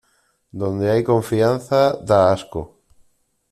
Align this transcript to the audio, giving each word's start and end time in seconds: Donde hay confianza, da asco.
Donde 0.61 0.89
hay 0.89 1.03
confianza, 1.03 1.93
da 2.01 2.33
asco. 2.33 2.61